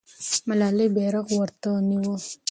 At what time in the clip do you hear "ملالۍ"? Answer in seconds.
0.47-0.87